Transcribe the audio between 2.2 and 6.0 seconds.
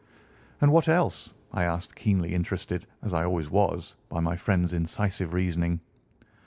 interested, as I always was, by my friend's incisive reasoning.